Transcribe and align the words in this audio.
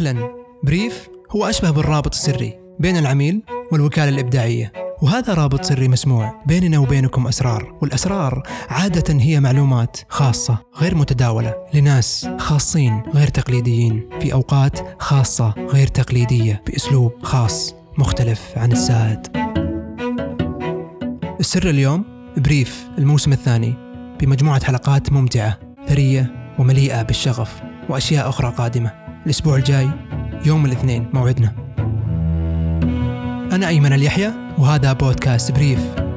فعلا 0.00 0.34
بريف 0.64 1.08
هو 1.30 1.44
أشبه 1.44 1.70
بالرابط 1.70 2.14
السري 2.14 2.58
بين 2.78 2.96
العميل 2.96 3.42
والوكالة 3.72 4.08
الإبداعية 4.08 4.72
وهذا 5.02 5.34
رابط 5.34 5.64
سري 5.64 5.88
مسموع 5.88 6.42
بيننا 6.46 6.78
وبينكم 6.78 7.26
أسرار 7.26 7.78
والأسرار 7.82 8.42
عادة 8.68 9.14
هي 9.20 9.40
معلومات 9.40 9.96
خاصة 10.08 10.58
غير 10.76 10.94
متداولة 10.94 11.54
لناس 11.74 12.28
خاصين 12.38 13.02
غير 13.14 13.28
تقليديين 13.28 14.08
في 14.20 14.32
أوقات 14.32 15.02
خاصة 15.02 15.54
غير 15.58 15.86
تقليدية 15.86 16.62
بأسلوب 16.66 17.12
خاص 17.22 17.74
مختلف 17.98 18.40
عن 18.56 18.72
السائد. 18.72 19.26
السر 21.40 21.70
اليوم 21.70 22.04
بريف 22.36 22.88
الموسم 22.98 23.32
الثاني 23.32 23.74
بمجموعة 24.20 24.64
حلقات 24.64 25.12
ممتعة 25.12 25.58
ثرية 25.88 26.54
ومليئة 26.58 27.02
بالشغف 27.02 27.62
وأشياء 27.88 28.28
أخرى 28.28 28.50
قادمة. 28.50 29.09
الأسبوع 29.26 29.56
الجاي 29.56 29.90
يوم 30.46 30.66
الاثنين 30.66 31.08
موعدنا. 31.12 31.52
أنا 33.52 33.68
أيمن 33.68 33.92
اليحيى 33.92 34.32
وهذا 34.58 34.92
بودكاست 34.92 35.52
بريف. 35.52 36.09